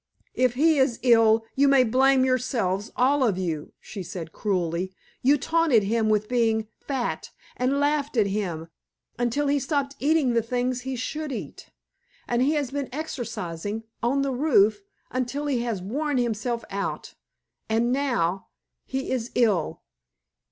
[0.33, 4.91] "If he is ill, you may blame yourselves, all of you," she said cruelly.
[5.21, 8.69] "You taunted him with being fat, and laughed at him,
[9.19, 11.69] until he stopped eating the things he should eat.
[12.27, 17.13] And he has been exercising on the roof, until he has worn himself out.
[17.69, 18.47] And now
[18.85, 19.83] he is ill.